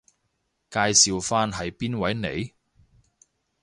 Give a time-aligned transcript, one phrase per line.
[0.71, 2.51] 介紹返係邊位嚟？